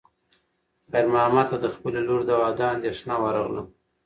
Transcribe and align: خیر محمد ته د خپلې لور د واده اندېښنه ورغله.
خیر 0.89 1.05
محمد 1.13 1.45
ته 1.51 1.57
د 1.63 1.65
خپلې 1.75 2.01
لور 2.07 2.21
د 2.25 2.31
واده 2.41 2.65
اندېښنه 2.75 3.15
ورغله. 3.23 3.63